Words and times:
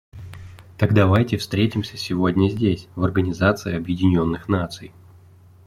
Так 0.79 0.95
давайте 0.95 1.37
встретимся 1.37 1.95
сегодня 1.95 2.49
здесь, 2.49 2.87
в 2.95 3.03
Организации 3.03 3.75
Объединенных 3.75 4.49
Наций. 4.49 4.93